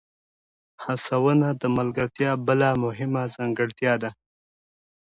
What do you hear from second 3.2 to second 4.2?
ځانګړتیا ده.